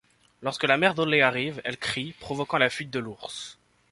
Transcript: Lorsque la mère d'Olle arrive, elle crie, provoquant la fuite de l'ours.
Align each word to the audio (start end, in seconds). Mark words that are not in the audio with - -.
Lorsque 0.41 0.63
la 0.63 0.77
mère 0.77 0.95
d'Olle 0.95 1.21
arrive, 1.21 1.61
elle 1.63 1.77
crie, 1.77 2.15
provoquant 2.19 2.57
la 2.57 2.71
fuite 2.71 2.89
de 2.89 2.97
l'ours. 2.97 3.59